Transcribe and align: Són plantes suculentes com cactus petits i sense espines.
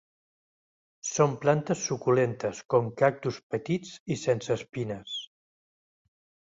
Són 1.09 1.35
plantes 1.43 1.83
suculentes 1.89 2.63
com 2.75 2.89
cactus 3.03 3.39
petits 3.53 3.95
i 4.17 4.21
sense 4.27 4.59
espines. 4.61 5.19